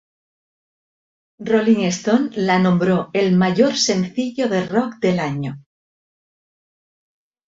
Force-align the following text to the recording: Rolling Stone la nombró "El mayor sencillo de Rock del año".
Rolling 1.49 1.83
Stone 1.97 2.41
la 2.47 2.57
nombró 2.57 3.11
"El 3.13 3.35
mayor 3.37 3.77
sencillo 3.77 4.49
de 4.49 4.65
Rock 4.65 4.95
del 4.99 5.19
año". 5.19 5.63